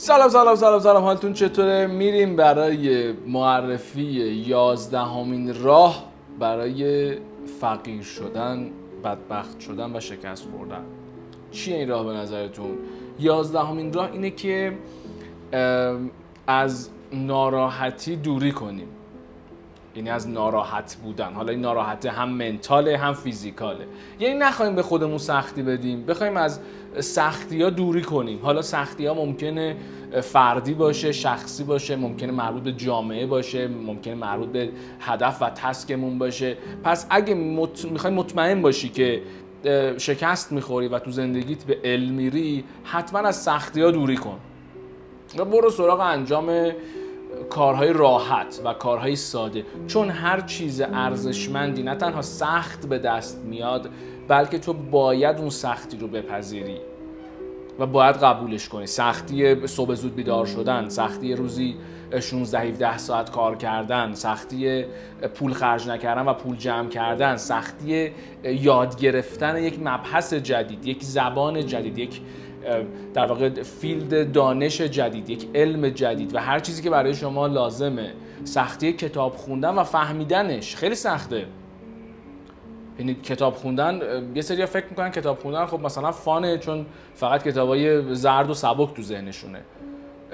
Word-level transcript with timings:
سلام 0.00 0.28
سلام 0.28 0.54
سلام 0.54 0.80
سلام. 0.80 1.02
حالتون 1.04 1.32
چطوره؟ 1.32 1.86
میریم 1.86 2.36
برای 2.36 3.12
معرفی 3.12 4.02
یازدهمین 4.02 5.62
راه 5.62 6.04
برای 6.38 7.14
فقیر 7.60 8.02
شدن 8.02 8.70
بدبخت 9.04 9.60
شدن 9.60 9.96
و 9.96 10.00
شکست 10.00 10.48
خوردن. 10.50 10.84
چیه 11.50 11.76
این 11.76 11.88
راه 11.88 12.04
به 12.04 12.12
نظرتون؟ 12.12 12.78
یازدهمین 13.20 13.92
راه 13.92 14.12
اینه 14.12 14.30
که 14.30 14.78
از 16.46 16.90
ناراحتی 17.12 18.16
دوری 18.16 18.52
کنیم. 18.52 18.88
یعنی 19.98 20.10
از 20.10 20.28
ناراحت 20.28 20.96
بودن. 21.02 21.32
حالا 21.32 21.50
این 21.50 21.60
ناراحت 21.60 22.06
هم 22.06 22.28
منتاله 22.28 22.96
هم 22.98 23.12
فیزیکاله. 23.12 23.86
یعنی 24.20 24.38
نخواهیم 24.38 24.74
به 24.74 24.82
خودمون 24.82 25.18
سختی 25.18 25.62
بدیم. 25.62 26.06
بخوایم 26.06 26.36
از 26.36 26.60
سختی 27.00 27.62
ها 27.62 27.70
دوری 27.70 28.02
کنیم. 28.02 28.38
حالا 28.42 28.62
سختی 28.62 29.06
ها 29.06 29.14
ممکنه 29.14 29.76
فردی 30.22 30.74
باشه 30.74 31.12
شخصی 31.12 31.64
باشه 31.64 31.96
ممکنه 31.96 32.32
مربوط 32.32 32.62
به 32.62 32.72
جامعه 32.72 33.26
باشه 33.26 33.68
ممکنه 33.68 34.14
مربوط 34.14 34.48
به 34.48 34.70
هدف 35.00 35.42
و 35.42 35.50
تسکمون 35.50 36.18
باشه. 36.18 36.56
پس 36.84 37.06
اگه 37.10 37.34
مط... 37.34 37.84
می‌خوای 37.84 38.12
مطمئن 38.12 38.62
باشی 38.62 38.88
که 38.88 39.22
شکست 39.98 40.52
می‌خوری 40.52 40.88
و 40.88 40.98
تو 40.98 41.10
زندگیت 41.10 41.64
به 41.64 41.78
علم 41.84 42.12
میری 42.12 42.64
حتما 42.84 43.18
از 43.18 43.42
سختی 43.42 43.82
ها 43.82 43.90
دوری 43.90 44.16
کن. 44.16 44.38
و 45.38 45.44
برو 45.44 45.70
سراغ 45.70 46.00
انجام 46.00 46.70
کارهای 47.50 47.92
راحت 47.92 48.60
و 48.64 48.72
کارهای 48.72 49.16
ساده 49.16 49.64
چون 49.86 50.10
هر 50.10 50.40
چیز 50.40 50.80
ارزشمندی 50.80 51.82
نه 51.82 51.94
تنها 51.94 52.22
سخت 52.22 52.86
به 52.86 52.98
دست 52.98 53.38
میاد 53.44 53.90
بلکه 54.28 54.58
تو 54.58 54.72
باید 54.72 55.38
اون 55.38 55.50
سختی 55.50 55.96
رو 55.96 56.08
بپذیری 56.08 56.78
و 57.78 57.86
باید 57.86 58.16
قبولش 58.16 58.68
کنی. 58.68 58.86
سختی 58.86 59.66
صبح 59.66 59.94
زود 59.94 60.14
بیدار 60.14 60.46
شدن 60.46 60.88
سختی 60.88 61.34
روزی 61.34 61.76
16 62.20 62.60
17 62.60 62.98
ساعت 62.98 63.30
کار 63.30 63.56
کردن 63.56 64.14
سختی 64.14 64.84
پول 65.34 65.52
خرج 65.52 65.88
نکردن 65.88 66.22
و 66.22 66.34
پول 66.34 66.56
جمع 66.56 66.88
کردن 66.88 67.36
سختی 67.36 68.10
یاد 68.44 69.00
گرفتن 69.00 69.56
یک 69.56 69.78
مبحث 69.80 70.34
جدید 70.34 70.86
یک 70.86 71.02
زبان 71.02 71.66
جدید 71.66 71.98
یک 71.98 72.20
در 73.14 73.26
واقع 73.26 73.62
فیلد 73.62 74.32
دانش 74.32 74.80
جدید 74.80 75.30
یک 75.30 75.48
علم 75.54 75.88
جدید 75.88 76.34
و 76.34 76.38
هر 76.38 76.58
چیزی 76.58 76.82
که 76.82 76.90
برای 76.90 77.14
شما 77.14 77.46
لازمه. 77.46 78.12
سختی 78.44 78.92
کتاب 78.92 79.32
خوندن 79.32 79.74
و 79.74 79.84
فهمیدنش 79.84 80.76
خیلی 80.76 80.94
سخته. 80.94 81.46
یعنی 82.98 83.14
کتاب 83.14 83.54
خوندن 83.54 84.00
یه 84.34 84.42
سری 84.42 84.66
فکر 84.66 84.86
می‌کنن 84.90 85.10
کتاب 85.10 85.38
خوندن 85.38 85.66
خب 85.66 85.80
مثلا 85.80 86.12
فانه 86.12 86.58
چون 86.58 86.86
فقط 87.14 87.48
کتابای 87.48 88.14
زرد 88.14 88.50
و 88.50 88.54
سبک 88.54 88.94
تو 88.94 89.02
ذهنشونه. 89.02 89.60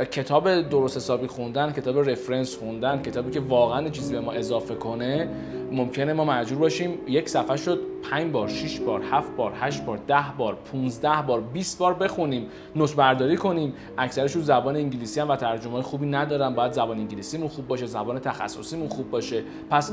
کتاب 0.03 0.61
درست 0.61 0.97
حسابی 0.97 1.27
خوندن 1.27 1.73
کتاب 1.73 2.11
رفرنس 2.11 2.57
خوندن 2.57 3.03
کتابی 3.03 3.31
که 3.31 3.41
واقعا 3.41 3.89
چیزی 3.89 4.15
به 4.15 4.21
ما 4.21 4.33
اضافه 4.33 4.75
کنه 4.75 5.29
ممکنه 5.73 6.13
ما 6.13 6.25
مجبور 6.25 6.59
باشیم 6.59 6.99
یک 7.09 7.29
صفحه 7.29 7.57
شد 7.57 7.81
5 8.11 8.33
بار 8.33 8.49
6 8.49 8.81
بار 8.81 9.03
7 9.03 9.37
بار 9.37 9.53
8 9.61 9.85
بار 9.85 9.99
10 10.07 10.17
بار 10.39 10.55
15 10.73 11.23
بار 11.27 11.41
20 11.41 11.79
بار 11.79 11.95
بخونیم 11.95 12.47
نوت 12.77 12.97
برداری 12.97 13.37
کنیم. 13.37 13.75
اکثرش 13.99 14.33
رو 14.33 14.43
زبان 14.43 14.77
انگلیسی 14.77 15.21
هم 15.21 15.29
و 15.29 15.37
ترجمه 15.37 15.83
خوبی 15.83 16.07
ندارن. 16.07 16.55
باید 16.55 16.73
زبان 16.73 16.99
انگلیسیمون 16.99 17.49
خوب 17.49 17.69
باشه 17.69 17.87
زبان 17.87 18.19
تخصصیمون 18.19 18.89
خوب 18.89 19.11
باشه. 19.11 19.43
پس 19.71 19.93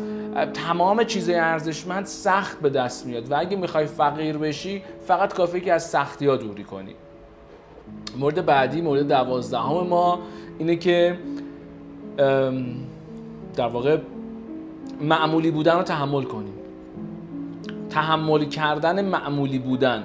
تمام 0.53 1.03
چیزای 1.03 1.35
ارزشمند 1.35 2.05
سخت 2.05 2.59
به 2.59 2.69
دست 2.69 3.05
میاد. 3.05 3.31
و 3.31 3.39
اگه 3.39 3.57
می‌خوای 3.57 3.85
فقیر 3.85 4.37
بشی 4.37 4.83
فقط 5.07 5.33
کافیه 5.33 5.61
که 5.61 5.73
از 5.73 5.89
سختی 5.89 6.25
ها 6.27 6.35
دوری 6.35 6.63
کنی. 6.63 6.95
مورد 8.17 8.45
بعدی 8.45 8.81
مورد 8.81 9.07
دوازدهم 9.07 9.87
ما 9.87 10.19
اینه 10.59 10.75
که 10.75 11.17
در 13.55 13.67
واقع 13.67 13.97
معمولی 15.01 15.51
بودن 15.51 15.75
رو 15.75 15.83
تحمل 15.83 16.23
کنیم. 16.23 16.53
تحمل 17.89 18.45
کردن 18.45 19.05
معمولی 19.05 19.59
بودن 19.59 20.03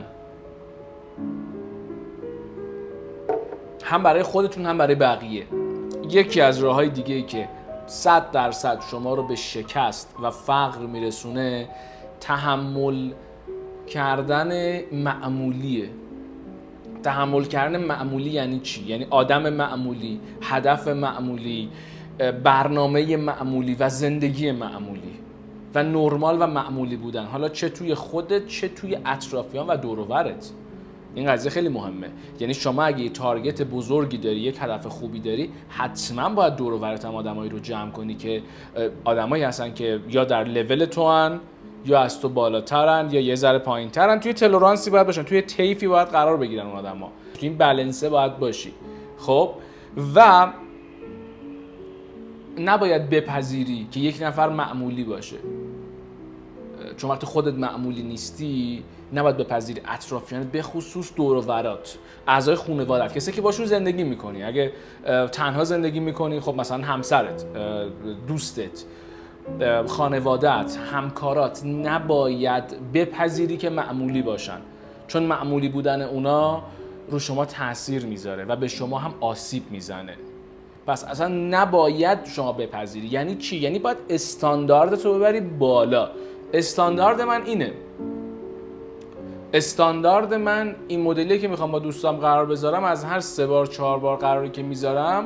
هم 3.84 4.02
برای 4.02 4.22
خودتون 4.22 4.66
هم 4.66 4.78
برای 4.78 4.94
بقیه. 4.94 5.46
یکی 6.10 6.40
از 6.40 6.58
راه 6.58 6.74
های 6.74 6.88
دیگه 6.88 7.14
ای 7.14 7.22
که 7.22 7.48
صد 7.86 8.30
درصد 8.30 8.80
شما 8.90 9.14
رو 9.14 9.22
به 9.22 9.34
شکست 9.34 10.14
و 10.22 10.30
فقر 10.30 10.86
میرسونه 10.86 11.68
تحمل 12.20 13.10
کردن 13.86 14.80
معمولیه. 14.92 15.90
تحمل 17.02 17.44
کردن 17.44 17.80
معمولی 17.80 18.30
یعنی 18.30 18.60
چی؟ 18.60 18.84
یعنی 18.84 19.06
آدم 19.10 19.52
معمولی 19.52 20.20
هدف 20.42 20.88
معمولی 20.88 21.68
برنامه 22.44 23.16
معمولی 23.16 23.74
و 23.74 23.88
زندگی 23.88 24.52
معمولی 24.52 25.16
و 25.74 25.82
نرمال 25.82 26.36
و 26.40 26.46
معمولی 26.46 26.96
بودن. 26.96 27.24
حالا 27.24 27.48
چه 27.48 27.68
توی 27.68 27.94
خودت 27.94 28.46
چه 28.46 28.68
توی 28.68 28.98
اطرافیان 29.06 29.66
و 29.66 29.76
دوروورت 29.76 30.50
این 31.14 31.32
قضیه 31.32 31.50
خیلی 31.50 31.68
مهمه. 31.68 32.08
یعنی 32.40 32.54
شما 32.54 32.82
اگه 32.82 33.00
یه 33.00 33.08
تارگت 33.08 33.62
بزرگی 33.62 34.18
داری 34.18 34.36
یک 34.36 34.58
هدف 34.60 34.86
خوبی 34.86 35.20
داری 35.20 35.50
حتما 35.68 36.28
باید 36.28 36.56
دور 36.56 36.72
و 36.72 36.84
هم 36.84 37.14
آدمایی 37.14 37.50
رو 37.50 37.58
جمع 37.58 37.90
کنی 37.90 38.14
که 38.14 38.42
آدمایی 39.04 39.42
هستن 39.42 39.74
که 39.74 40.00
یا 40.10 40.24
در 40.24 40.44
لول 40.44 40.84
تو 40.84 41.08
هن 41.08 41.40
یا 41.86 42.00
از 42.00 42.20
تو 42.20 42.28
بالاترن 42.28 43.08
یا 43.10 43.20
یه 43.20 43.34
ذره 43.34 43.58
پایینترن. 43.58 44.20
توی 44.20 44.32
تلورانسی 44.32 44.90
باید 44.90 45.06
باشن. 45.06 45.22
توی 45.22 45.42
تیفی 45.42 45.86
باید 45.86 46.08
قرار 46.08 46.36
بگیرن 46.36 46.66
اون 46.66 46.76
آدما. 46.76 47.12
توی 47.38 47.48
این 47.48 47.58
بلنسه 47.58 48.08
باید 48.08 48.38
باشی. 48.38 48.72
خب؟ 49.18 49.50
و 50.14 50.48
نباید 52.58 53.10
بپذیری 53.10 53.88
که 53.90 54.00
یک 54.00 54.18
نفر 54.22 54.48
معمولی 54.48 55.04
باشه. 55.04 55.36
چون 56.96 57.10
وقتی 57.10 57.26
خودت 57.26 57.54
معمولی 57.54 58.02
نیستی 58.02 58.84
نباید 59.12 59.36
بپذیری 59.36 59.80
اطرافیانت 59.88 60.46
به 60.46 60.62
خصوص 60.62 61.12
دور 61.16 61.36
و 61.36 61.40
ورات. 61.40 61.98
اعضای 62.28 62.54
خانوادت 62.54 63.14
کسی 63.14 63.32
که 63.32 63.40
باشون 63.40 63.66
زندگی 63.66 64.04
می‌کنی. 64.04 64.44
اگه 64.44 64.72
تنها 65.32 65.64
زندگی 65.64 66.00
می‌کنی 66.00 66.40
خب 66.40 66.54
مثلا 66.54 66.84
همسرت 66.84 67.44
دوستت. 68.28 68.84
خانوادت 69.86 70.76
همکارات 70.92 71.64
نباید 71.64 72.92
بپذیری 72.94 73.56
که 73.56 73.70
معمولی 73.70 74.22
باشن. 74.22 74.58
چون 75.06 75.22
معمولی 75.22 75.68
بودن 75.68 76.02
اونا 76.02 76.62
رو 77.10 77.18
شما 77.18 77.44
تاثیر 77.44 78.06
می‌ذاره 78.06 78.44
و 78.44 78.56
به 78.56 78.68
شما 78.68 78.98
هم 78.98 79.14
آسیب 79.20 79.62
می‌زنه. 79.70 80.14
پس 80.86 81.04
اصلا 81.04 81.28
نباید 81.28 82.24
شما 82.24 82.52
بپذیری. 82.52 83.06
یعنی 83.06 83.34
چی؟ 83.34 83.56
یعنی 83.56 83.78
باید 83.78 83.96
استاندارد 84.10 85.04
رو 85.04 85.14
ببری 85.14 85.40
بالا. 85.40 86.10
استاندارد 86.52 87.20
من 87.20 87.42
اینه. 87.42 87.72
استاندارد 89.52 90.34
من 90.34 90.76
این 90.88 91.02
مدلی 91.02 91.38
که 91.38 91.48
می‌خوام 91.48 91.72
با 91.72 91.78
دوستام 91.78 92.16
قرار 92.16 92.46
بذارم 92.46 92.84
از 92.84 93.04
هر 93.04 93.20
سه 93.20 93.46
بار 93.46 93.66
چهار 93.66 93.98
بار 93.98 94.16
قراری 94.16 94.50
که 94.50 94.62
می‌ذارم 94.62 95.24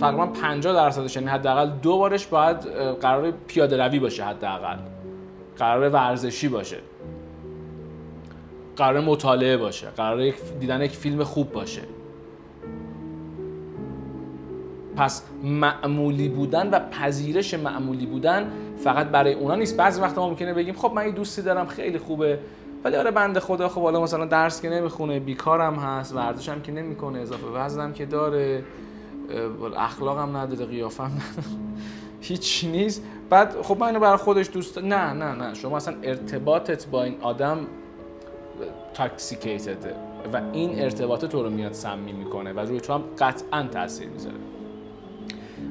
تقریبا 0.00 0.26
50 0.26 0.74
درصدش 0.74 1.16
یعنی 1.16 1.28
حداقل 1.28 1.70
دو 1.82 1.98
بارش 1.98 2.26
باید 2.26 2.56
قرار 3.00 3.30
پیاده 3.46 3.84
روی 3.84 3.98
باشه 3.98 4.24
حداقل. 4.24 4.76
قرار 5.58 5.90
ورزشی 5.90 6.48
باشه. 6.48 6.76
قرار 8.76 9.00
مطالعه 9.00 9.56
باشه. 9.56 9.86
قرار 9.86 10.30
دیدن 10.60 10.82
یک 10.82 10.90
فیلم 10.90 11.24
خوب 11.24 11.52
باشه. 11.52 11.82
پس 14.96 15.22
معمولی 15.42 16.28
بودن 16.28 16.70
و 16.70 16.80
پذیرش 16.90 17.54
معمولی 17.54 18.06
بودن 18.06 18.50
فقط 18.84 19.06
برای 19.06 19.32
اونا 19.32 19.54
نیست. 19.54 19.76
بعضی 19.76 20.00
وقت 20.00 20.18
ما 20.18 20.28
ممکنه 20.28 20.54
بگیم 20.54 20.74
خب 20.74 20.92
من 20.94 21.06
یه 21.06 21.12
دوستی 21.12 21.42
دارم 21.42 21.66
خیلی 21.66 21.98
خوبه. 21.98 22.38
ولی 22.84 22.96
آره 22.96 23.10
بنده 23.10 23.40
خدا 23.40 23.68
خب 23.68 23.82
حالا 23.82 24.02
مثلا 24.02 24.24
درس 24.24 24.62
که 24.62 24.70
نمی‌خونه 24.70 25.20
بیکارم 25.20 25.74
هست 25.74 26.14
ورزشم 26.14 26.60
که 26.60 26.72
نمی‌کنه 26.72 27.18
اضافه 27.18 27.46
وزنم 27.46 27.92
که 27.92 28.06
داره. 28.06 28.62
اخلاقم 29.76 30.36
نداره 30.36 30.66
قیافم 30.66 31.04
نداره. 31.04 31.66
هیچ 32.20 32.64
نیست. 32.64 33.02
بعد 33.30 33.62
خب 33.62 33.76
من 33.78 33.86
اینو 33.86 34.00
برای 34.00 34.16
خودش 34.16 34.50
دوست 34.52 34.78
نه 34.78 35.12
نه 35.12 35.32
نه. 35.32 35.54
شما 35.54 35.76
اصلا 35.76 35.94
ارتباطت 36.02 36.86
با 36.86 37.04
این 37.04 37.14
آدم 37.20 37.58
تاکسیکیتده 38.94 39.94
و 40.32 40.40
این 40.52 40.82
ارتباط 40.82 41.24
تو 41.24 41.42
رو 41.42 41.50
میاد 41.50 41.72
سمی 41.72 42.12
می‌کنه 42.12 42.52
و 42.52 42.60
روی 42.60 42.80
تو 42.80 42.92
هم 42.92 43.02
قطعا 43.18 43.62
تاثیر 43.72 44.08
می‌ذاره. 44.08 44.36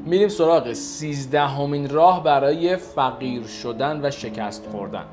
میریم 0.06 0.28
سراغ 0.28 0.74
سیزدهمین 0.74 1.90
راه 1.90 2.24
برای 2.24 2.75
فقیر 2.75 3.44
شدن 3.44 4.06
و 4.06 4.12
شکست 4.12 4.68
خوردن. 4.72 5.06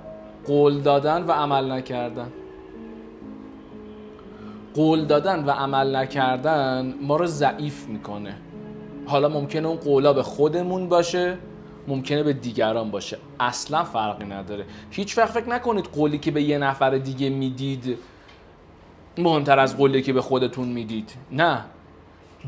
قول 0.46 0.80
دادن 0.80 1.22
و 1.22 1.32
عمل 1.32 1.72
نکردن. 1.72 2.32
قول 4.74 5.04
دادن 5.04 5.44
و 5.44 5.50
عمل 5.50 5.96
نکردن 5.96 6.94
ما 7.02 7.16
رو 7.16 7.26
ضعیف 7.26 7.86
می‌کنه. 7.86 8.34
حالا 9.06 9.28
ممکنه 9.28 9.68
اون 9.68 9.76
قولا 9.76 10.12
به 10.12 10.22
خودمون 10.22 10.88
باشه 10.88 11.38
ممکنه 11.88 12.22
به 12.22 12.32
دیگران 12.32 12.90
باشه. 12.90 13.18
اصلا 13.40 13.84
فرقی 13.84 14.24
نداره. 14.24 14.64
هیچ 14.90 15.18
وقت 15.18 15.30
فکر 15.30 15.48
نکنید 15.48 15.84
قولی 15.84 16.18
که 16.18 16.30
به 16.30 16.42
یه 16.42 16.58
نفر 16.58 16.90
دیگه 16.90 17.28
می‌دید 17.28 17.98
مهمتر 19.18 19.58
از 19.58 19.76
قولی 19.76 20.02
که 20.02 20.12
به 20.12 20.20
خودتون 20.20 20.68
می‌دید. 20.68 21.12
نه. 21.32 21.64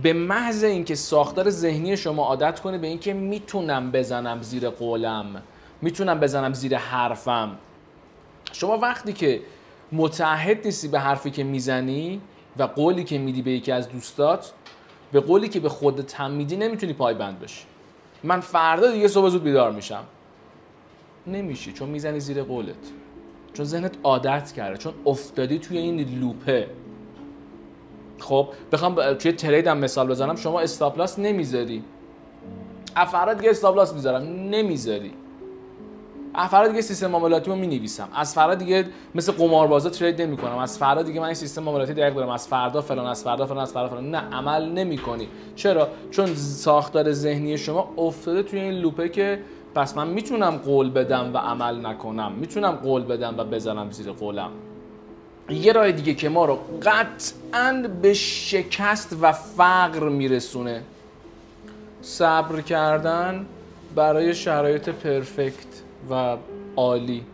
به 0.02 0.12
محض 0.12 0.64
اینکه 0.64 0.94
ساختار 0.94 1.50
ذهنی 1.50 1.96
شما 1.96 2.24
عادت 2.24 2.60
کنه 2.60 2.78
به 2.78 2.86
اینکه 2.86 3.12
می‌تونم 3.12 3.90
بزنم 3.90 4.42
زیر 4.42 4.68
قولم 4.68 5.26
می‌تونم 5.82 6.20
بزنم 6.20 6.52
زیر 6.52 6.76
حرفم. 6.76 7.50
شما 8.52 8.78
وقتی 8.78 9.12
که 9.12 9.40
متعهد 9.94 10.64
نیستی 10.64 10.88
به 10.88 11.00
حرفی 11.00 11.30
که 11.30 11.44
می‌زنی 11.44 12.20
و 12.58 12.62
قولی 12.62 13.04
که 13.04 13.18
میدی 13.18 13.42
به 13.42 13.50
یکی 13.50 13.72
از 13.72 13.88
دوستات 13.88 14.52
به 15.12 15.20
قولی 15.20 15.48
که 15.48 15.60
به 15.60 15.68
خودت 15.68 16.14
هم 16.14 16.30
میدی 16.30 16.56
نمی‌تونی 16.56 16.92
پایبند 16.92 17.40
بشی. 17.40 17.64
من 18.22 18.40
فردا 18.40 18.90
دیگه 18.90 19.08
صبح 19.08 19.28
زود 19.28 19.44
بیدار 19.44 19.72
میشم. 19.72 20.04
نمیشی 21.26 21.72
چون 21.72 21.88
می‌زنی 21.88 22.20
زیر 22.20 22.42
قولت. 22.42 22.74
چون 23.52 23.64
ذهنت 23.64 23.94
عادت 24.02 24.52
کرده 24.52 24.76
چون 24.78 24.94
افتادی 25.06 25.58
توی 25.58 25.78
این 25.78 26.00
لوپه. 26.20 26.68
خب 28.18 28.48
بخوام 28.72 29.14
توی 29.14 29.32
ترید 29.32 29.66
هم 29.66 29.78
مثال 29.78 30.08
بزنم 30.08 30.36
شما 30.36 30.60
استاپلاس 30.60 31.18
نمی‌ذاری. 31.18 31.84
افراد 32.96 33.36
دیگه 33.38 33.50
استاپلاس 33.50 33.94
می‌ذارم 33.94 34.22
نمی‌ذاری. 34.22 35.12
افراد 36.34 36.68
دیگه 36.70 36.82
سیستم 36.82 37.06
معاملاتی 37.06 37.50
رو 37.50 37.56
می‌نویسم. 37.56 38.08
از 38.14 38.34
فردا 38.34 38.54
دیگه 38.54 38.84
مثل 39.14 39.32
قماربازا 39.32 39.90
ترید 39.90 40.22
نمی 40.22 40.36
کنم 40.36 40.58
از 40.58 40.78
فردا 40.78 41.02
دیگه 41.02 41.20
من 41.20 41.26
این 41.26 41.34
سیستم 41.34 41.62
معاملاتی 41.62 41.92
دقیق 41.92 42.14
دارم. 42.14 42.28
از 42.28 42.48
فردا 42.48 42.80
فلان 42.80 43.06
از 43.06 43.24
فردا 43.24 43.46
فلان 43.46 43.62
از 43.62 43.72
فردا 43.72 43.88
فلان. 43.88 44.10
نه 44.10 44.18
عمل 44.18 44.68
نمی 44.68 44.98
کنی 44.98 45.28
چرا؟ 45.56 45.88
چون 46.10 46.34
ساختار 46.34 47.12
ذهنی 47.12 47.58
شما 47.58 47.94
افتاده 47.98 48.42
توی 48.42 48.60
این 48.60 48.72
لوپه 48.72 49.08
که 49.08 49.40
پس 49.74 49.96
من 49.96 50.08
می‌تونم 50.08 50.56
قول 50.56 50.90
بدم 50.90 51.30
و 51.34 51.38
عمل 51.38 51.86
نکنم. 51.86 52.32
می‌تونم 52.32 52.70
قول 52.70 53.02
بدم 53.02 53.34
و 53.38 53.44
بزنم 53.44 53.90
زیر 53.90 54.12
قولم. 54.12 54.50
یه 55.50 55.72
راه 55.72 55.92
دیگه 55.92 56.14
که 56.14 56.28
ما 56.28 56.44
رو 56.44 56.58
قطعا 56.82 57.88
به 58.02 58.14
شکست 58.14 59.16
و 59.20 59.32
فقر 59.32 60.08
میرسونه. 60.08 60.82
صبر 62.02 62.60
کردن 62.60 63.46
برای 63.94 64.34
شرایط 64.34 64.88
پرفکت. 64.88 65.66
و 66.10 66.36
عالی. 66.76 67.24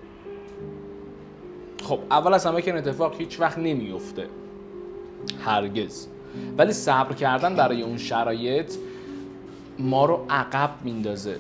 خب 1.83 1.99
اول 2.11 2.35
از 2.35 2.47
همه 2.47 2.63
که 2.63 2.71
این 2.71 2.79
اتفاق 2.79 3.15
هیچ 3.19 3.41
وقت 3.41 3.59
نمیفته 3.59 4.27
هرگز. 5.45 6.07
ولی 6.59 6.73
صبر 6.73 7.15
کردن 7.15 7.57
برای 7.57 7.83
اون 7.83 7.99
شرایط 7.99 8.75
ما 9.79 10.05
رو 10.05 10.27
عقب 10.31 10.71
میندازه 10.85 11.37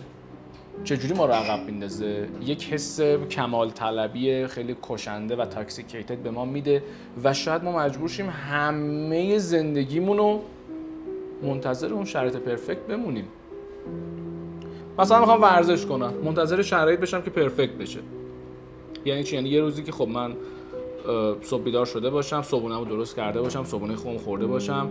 چجوری 0.84 1.14
ما 1.14 1.26
رو 1.26 1.32
عقب 1.32 1.66
میندازه 1.66 2.28
یک 2.40 2.72
حس 2.72 3.00
کمال 3.00 3.70
طلبی 3.70 4.46
خیلی 4.46 4.76
کشنده 4.82 5.36
و 5.36 5.44
تاکسیکیتد 5.44 6.18
به 6.18 6.30
ما 6.30 6.44
میده 6.44 6.82
و 7.24 7.34
شاید 7.34 7.64
ما 7.64 7.78
مجبور 7.78 8.08
شیم 8.08 8.28
همه 8.28 9.38
زندگیمون 9.38 10.18
رو 10.18 10.42
منتظر 11.42 11.92
اون 11.92 12.04
شرایط 12.04 12.36
پرفکت 12.36 12.80
بمونیم. 12.80 13.28
مثلا 15.00 15.20
می‌خوام 15.20 15.42
ورزش 15.42 15.86
کنم. 15.86 16.12
منتظر 16.24 16.62
شرایط 16.62 17.00
بشم 17.00 17.22
که 17.22 17.30
پرفکت 17.30 17.72
بشه. 17.72 18.00
یعنی 19.04 19.24
چی؟ 19.24 19.36
یعنی 19.36 19.48
یه 19.48 19.60
روزی 19.60 19.82
که 19.82 19.92
خب 19.92 20.08
من 20.08 20.32
صبح 21.42 21.62
بیدار 21.62 21.86
شده 21.86 22.10
باشم 22.10 22.42
صبحونه‌مو 22.42 22.84
درست 22.84 23.16
کرده 23.16 23.40
باشم 23.40 23.64
صبحونه 23.64 23.96
خوم 23.96 24.18
خورده 24.18 24.46
باشم 24.46 24.88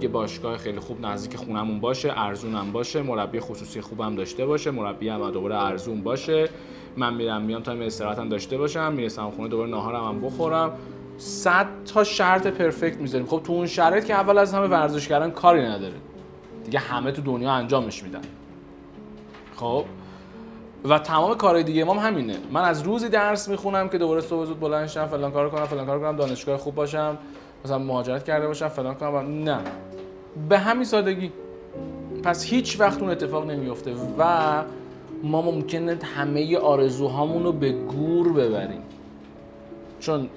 یه 0.00 0.08
باشگاه 0.08 0.56
خیلی 0.56 0.78
خوب 0.80 1.06
نزدیک 1.06 1.36
خونمون 1.36 1.80
باشه 1.80 2.12
ارزونم 2.16 2.72
باشه 2.72 3.02
مربی 3.02 3.40
خصوصی 3.40 3.80
خوبم 3.80 4.14
داشته 4.14 4.46
باشه 4.46 4.70
مربی 4.70 5.08
هم 5.08 5.30
دوباره 5.30 5.56
ارزون 5.56 6.02
باشه. 6.02 6.48
من 6.96 7.14
میرم 7.14 7.42
میام 7.42 7.62
تایم 7.62 7.80
استراحتم 7.80 8.28
داشته 8.28 8.58
باشم 8.58 8.92
می‌رسم 8.92 9.30
خونه 9.30 9.48
دوباره 9.48 9.70
ناهارم 9.70 10.04
هم 10.04 10.20
بخورم. 10.20 10.72
صد 11.18 11.66
تا 11.94 12.04
شرط 12.04 12.46
پرفکت 12.46 12.96
می‌ذاریم. 12.96 13.26
خب 13.26 13.40
تو 13.44 13.52
اون 13.52 13.66
شرایط 13.66 14.04
که 14.04 14.14
اول 14.14 14.38
از 14.38 14.54
همه 14.54 14.66
ورزش 14.66 15.08
کردن 15.08 15.30
کاری 15.30 15.62
نداره. 15.62 15.94
دیگه 16.64 16.78
همه 16.78 17.12
تو 17.12 17.22
دنیا 17.22 17.52
انجامش 17.52 18.02
میدن. 18.02 18.20
خب؟ 19.60 19.84
و 20.84 20.98
تمام 20.98 21.34
کارهای 21.34 21.62
دیگه 21.62 21.84
ما 21.84 21.94
هم 21.94 22.06
همینه. 22.06 22.36
من 22.52 22.62
از 22.62 22.82
روزی 22.82 23.08
درس 23.08 23.48
می‌خونم 23.48 23.88
که 23.88 23.98
دوباره 23.98 24.20
صبح 24.20 24.44
زود 24.44 24.60
بلند 24.60 24.86
شم 24.86 25.06
فلان 25.06 25.30
کارو 25.30 25.50
کنم 25.50 25.64
فلان 25.64 25.86
کارو 25.86 26.00
کنم 26.00 26.16
دانشگاه 26.16 26.56
خوب 26.56 26.74
باشم 26.74 27.18
مثلا 27.64 27.78
مهاجرت 27.78 28.24
کرده 28.24 28.46
باشم 28.46 28.68
فلان 28.68 28.94
کنم 28.94 29.44
نه. 29.44 29.58
به 30.48 30.58
همین 30.58 30.84
سادگی. 30.84 31.32
پس 32.24 32.44
هیچ 32.44 32.80
وقت 32.80 33.00
اون 33.00 33.10
اتفاق 33.10 33.50
نمیفته 33.50 33.94
و 34.18 34.64
ما 35.22 35.42
ممکنه 35.42 35.98
همه 36.16 36.58
آرزوهامون 36.58 37.44
رو 37.44 37.52
به 37.52 37.72
گور 37.72 38.32
ببریم. 38.32 38.82
چون 40.00 40.28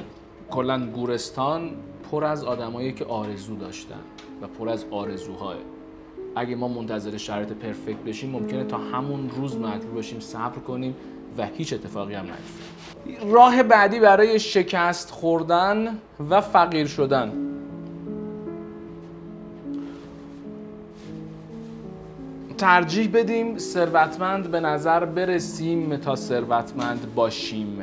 کلا 0.52 0.86
گورستان 0.86 1.72
پر 2.12 2.24
از 2.24 2.44
آدمایی 2.44 2.94
که 2.94 3.06
آرزو 3.06 3.56
داشتن 3.56 4.00
و 4.42 4.48
پر 4.48 4.70
از 4.70 4.86
آرزوهای. 4.92 5.58
اگه 6.36 6.56
ما 6.56 6.68
منتظر 6.68 7.18
شرایط 7.18 7.52
پرفکت 7.52 8.00
بشیم 8.00 8.30
ممکنه 8.30 8.64
تا 8.64 8.78
همون 8.78 9.30
روز 9.30 9.58
مجبور 9.58 9.94
باشیم 9.94 10.20
صبر 10.20 10.60
کنیم 10.60 10.96
و 11.38 11.46
هیچ 11.46 11.74
اتفاقی 11.74 12.14
هم 12.14 12.26
نیفته. 12.26 13.32
راه 13.32 13.64
بعدی 13.64 14.00
برای 14.00 14.40
شکست 14.40 15.12
خوردن 15.12 15.98
و 16.30 16.42
فقیر 16.42 16.88
شدن. 16.88 17.32
ترجیح 22.58 23.10
بدیم 23.14 23.58
ثروتمند 23.58 24.52
به 24.52 24.60
نظر 24.60 25.06
برسیم 25.06 25.98
تا 25.98 26.16
ثروتمند 26.16 27.16
باشیم. 27.16 27.82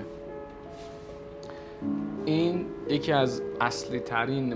این 2.25 2.67
یکی 2.89 3.13
از 3.13 3.43
اصلی 3.61 4.01
ترین 4.01 4.55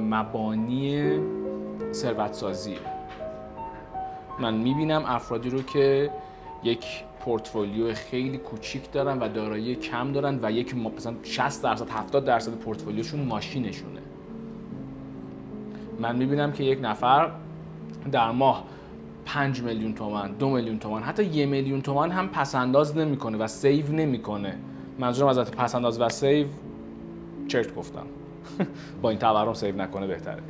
مبانی 0.00 1.18
ثروت 1.92 2.32
سازیه 2.32 2.97
من 4.40 4.54
می‌بینم 4.54 5.02
افرادی 5.06 5.50
رو 5.50 5.62
که 5.62 6.10
یک 6.64 6.84
پورتفولیو 7.20 7.94
خیلی 7.94 8.38
کوچیک 8.38 8.92
دارن 8.92 9.18
و 9.18 9.28
دارایی 9.28 9.74
کم 9.74 10.12
دارن 10.12 10.38
و 10.42 10.52
یک 10.52 10.74
مثلا 10.76 11.14
60 11.22 11.62
درصد 11.62 11.90
70 11.90 12.24
درصد 12.24 12.52
پورتفولیوشون 12.52 13.20
ماشینشونه. 13.20 14.00
من 16.00 16.16
می‌بینم 16.16 16.52
که 16.52 16.64
یک 16.64 16.78
نفر 16.82 17.30
در 18.12 18.30
ماه 18.30 18.64
5 19.24 19.62
میلیون 19.62 19.94
تومن 19.94 20.32
دو 20.32 20.48
میلیون 20.48 20.78
تومن 20.78 21.02
حتی 21.02 21.24
یه 21.24 21.46
میلیون 21.46 21.82
تومن 21.82 22.10
هم 22.10 22.28
پس‌انداز 22.28 22.96
نمی‌کنه 22.96 23.38
و 23.38 23.46
save 23.46 23.92
نمی‌کنه. 23.92 24.58
منظورم 24.98 25.28
از 25.28 25.38
پس‌انداز 25.38 26.00
و 26.00 26.08
save 26.08 26.46
چرت 27.48 27.74
گفتم. 27.74 28.06
با 29.02 29.10
این 29.10 29.18
تورم 29.18 29.54
save 29.54 29.76
نکنه 29.76 30.06
بهتره. 30.06 30.42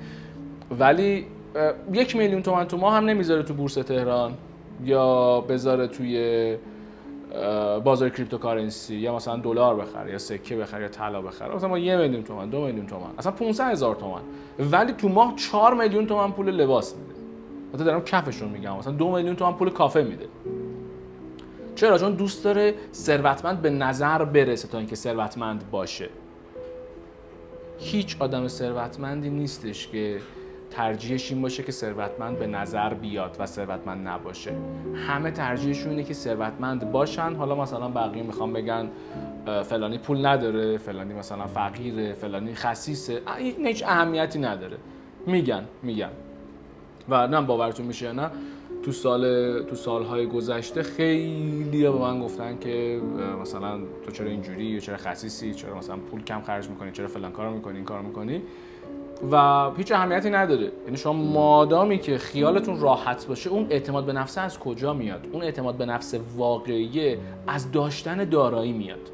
ولی 0.78 1.26
یک 1.93 2.17
میلیون 2.17 2.43
تومن 2.43 2.64
تو 2.64 2.76
ماه 2.76 2.95
هم 2.95 3.05
نمی‌ذاره 3.05 3.43
تو 3.43 3.55
بورس 3.55 3.75
تهران 3.75 4.35
یا 4.85 5.40
بذاره 5.40 5.87
توی 5.87 6.57
بازار 7.85 8.09
cryptocurrency 8.08 8.97
یا 8.97 9.17
مثلا 9.17 9.37
دلار 9.37 9.76
بخره 9.76 10.12
یا 10.12 10.19
سکه 10.19 10.57
بخره 10.57 10.83
یا 10.83 10.88
طلا 10.88 11.23
بخره. 11.23 11.55
مثلا 11.55 11.69
ما 11.69 11.78
یه 11.78 11.97
میلیون 11.97 12.23
تومن 12.23 12.50
دو 12.50 12.67
میلیون 12.67 12.87
تومن 12.87 13.11
اصلا 13.19 13.33
500 13.33 13.64
هزار 13.64 13.95
تومن. 13.95 14.21
ولی 14.59 14.93
تو 14.93 15.09
ماه 15.09 15.35
4 15.37 15.75
میلیون 15.75 16.07
تومن 16.07 16.33
پول 16.33 16.50
لباس 16.50 16.95
میده. 16.95 17.21
مثلا 17.75 17.87
دارم 17.87 18.00
کفشون 18.00 18.49
میگم. 18.49 18.76
مثلا 18.76 18.93
دو 18.93 19.11
میلیون 19.12 19.37
تومن 19.37 19.52
پول 19.52 19.71
کافه 19.71 20.02
میده. 20.02 20.26
چرا؟ 21.75 21.99
چون 21.99 22.12
دوست 22.12 22.45
داره 22.45 22.75
ثروتمند 22.95 23.62
به 23.62 23.71
نظر 23.71 24.25
برسه 24.25 24.69
تا 24.69 24.78
اینکه 24.78 24.97
ثروتمند 24.97 25.71
باشه. 25.71 26.09
هیچ 27.78 28.17
آدم 28.21 28.49
ثروتمندی 28.49 29.31
نیستش 29.31 29.88
که 29.88 30.19
ترجیحش 30.70 31.32
این 31.32 31.42
باشه 31.42 31.62
که 31.62 31.72
ثروتمند 31.72 32.38
به 32.38 32.46
نظر 32.46 32.94
بیاد 32.94 33.37
و 33.38 33.46
ثروتمند 33.46 34.08
نباشه. 34.08 34.52
همه 34.94 35.30
ترجیحشون 35.30 35.90
اینه 35.90 36.04
که 36.04 36.14
ثروتمند 36.14 36.92
باشن. 36.92 37.34
حالا 37.34 37.54
مثلا 37.54 37.88
بقیه 37.88 38.22
می‌خوام 38.22 38.52
بگن 38.52 38.90
فلانی 39.62 39.98
پول 39.98 40.26
نداره 40.26 40.78
فلانی 40.78 41.14
مثلا 41.14 41.46
فقیره 41.46 42.12
فلانی 42.12 42.54
خسیسه. 42.54 43.22
این 43.38 43.66
هیچ 43.66 43.82
اهمیتی 43.82 44.38
نداره. 44.38 44.76
میگن 45.26 45.64
میگن. 45.82 46.10
و 47.08 47.26
نه 47.26 47.40
باورتون 47.40 47.87
میشه 47.87 48.12
نه 48.12 48.30
تو 48.82 48.92
سال 48.92 49.22
تو 49.62 49.76
سالهای 49.76 50.26
گذشته 50.26 50.82
خیلی 50.82 51.82
به 51.82 51.90
من 51.90 52.20
گفتن 52.20 52.58
که 52.58 53.00
مثلا 53.40 53.78
تو 54.06 54.10
چرا 54.12 54.26
اینجوری 54.26 54.80
چرا 54.80 54.96
خسیسی 54.96 55.54
چرا 55.54 55.78
مثلا 55.78 55.96
پول 55.96 56.22
کم 56.22 56.40
خرج 56.40 56.68
می‌کنی 56.68 56.92
چرا 56.92 57.08
فلان 57.08 57.32
کارو 57.32 57.50
می‌کنی 57.50 57.76
این 57.76 57.84
کارو 57.84 58.02
می‌کنی. 58.02 58.42
و 59.32 59.70
هیچ 59.76 59.92
اهمیتی 59.92 60.30
نداره. 60.30 60.72
یعنی 60.84 60.96
شما 60.96 61.12
مادامی 61.12 61.98
که 61.98 62.18
خیالتون 62.18 62.80
راحت 62.80 63.26
باشه 63.26 63.50
اون 63.50 63.66
اعتماد 63.70 64.04
به 64.04 64.12
نفس 64.12 64.38
از 64.38 64.58
کجا 64.58 64.92
میاد؟ 64.92 65.26
اون 65.32 65.42
اعتماد 65.42 65.75
به 65.75 65.87
نفس 65.87 66.14
واقعی 66.37 67.16
از 67.46 67.72
داشتن 67.72 68.25
دارایی 68.25 68.72
میاد. 68.72 69.10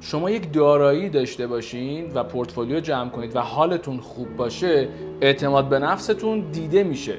شما 0.00 0.30
یک 0.30 0.52
دارایی 0.52 1.08
داشته 1.08 1.46
باشین 1.46 2.12
و 2.14 2.24
پورتفولیو 2.24 2.80
جمع 2.80 3.10
کنید 3.10 3.36
و 3.36 3.40
حالتون 3.40 3.96
خوب 4.00 4.36
باشه 4.36 4.88
اعتماد 5.20 5.68
به 5.68 5.78
نفستون 5.78 6.40
دیده 6.40 6.84
میشه. 6.84 7.18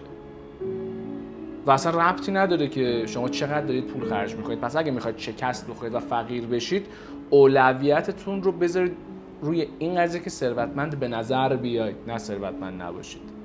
و 1.65 1.71
اصلا 1.71 2.01
ربطی 2.01 2.31
نداره 2.31 2.67
که 2.67 3.03
شما 3.05 3.29
چقدر 3.29 3.61
دارید 3.61 3.85
پول 3.85 4.09
خرج 4.09 4.35
می‌کنید. 4.35 4.59
پس 4.59 4.75
اگه 4.75 4.91
می‌خواید 4.91 5.17
شکست 5.17 5.67
بخورید 5.67 5.93
و 5.93 5.99
فقیر 5.99 6.45
بشید 6.45 6.87
اولویتتون 7.29 8.43
رو 8.43 8.51
بذارید 8.51 8.97
روی 9.41 9.67
این 9.79 9.95
قضیه 10.01 10.21
که 10.21 10.29
ثروتمند 10.29 10.99
به 10.99 11.07
نظر 11.07 11.55
بیاید 11.55 11.95
نه 12.07 12.17
ثروتمند 12.17 12.81
نباشید. 12.81 13.38